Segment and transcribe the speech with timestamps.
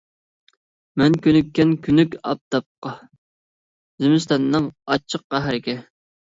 [1.01, 2.95] مەن كۈنۈككەن كۆنۈك ئاپتاپقا،
[4.07, 5.81] زىمىستاننىڭ ئاچچىق قەھرىگە.